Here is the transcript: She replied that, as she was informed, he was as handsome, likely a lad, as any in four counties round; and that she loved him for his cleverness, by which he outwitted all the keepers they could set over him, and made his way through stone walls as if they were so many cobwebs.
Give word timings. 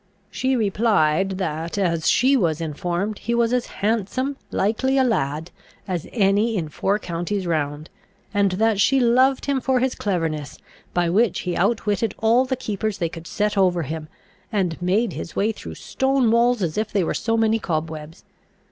She 0.31 0.55
replied 0.55 1.37
that, 1.37 1.77
as 1.77 2.09
she 2.09 2.35
was 2.35 2.59
informed, 2.59 3.19
he 3.19 3.35
was 3.35 3.53
as 3.53 3.67
handsome, 3.67 4.35
likely 4.49 4.97
a 4.97 5.03
lad, 5.03 5.51
as 5.87 6.07
any 6.11 6.57
in 6.57 6.69
four 6.69 6.97
counties 6.97 7.45
round; 7.45 7.87
and 8.33 8.53
that 8.53 8.81
she 8.81 8.99
loved 8.99 9.45
him 9.45 9.61
for 9.61 9.79
his 9.79 9.93
cleverness, 9.93 10.57
by 10.91 11.07
which 11.11 11.41
he 11.41 11.55
outwitted 11.55 12.15
all 12.17 12.45
the 12.45 12.55
keepers 12.55 12.97
they 12.97 13.09
could 13.09 13.27
set 13.27 13.55
over 13.59 13.83
him, 13.83 14.07
and 14.51 14.81
made 14.81 15.13
his 15.13 15.35
way 15.35 15.51
through 15.51 15.75
stone 15.75 16.31
walls 16.31 16.63
as 16.63 16.79
if 16.79 16.91
they 16.91 17.03
were 17.03 17.13
so 17.13 17.37
many 17.37 17.59
cobwebs. 17.59 18.23